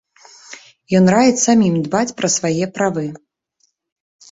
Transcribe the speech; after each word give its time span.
Ён 0.99 1.05
раіць 1.15 1.43
самім 1.43 1.77
дбаць 1.85 2.15
пра 2.23 2.33
свае 2.39 2.65
правы. 2.81 3.07